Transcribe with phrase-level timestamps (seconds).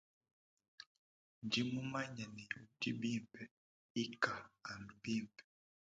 [1.45, 3.41] Ndi mumanye ne udi bimpe
[4.03, 4.33] ika
[4.69, 5.43] anu bimpe.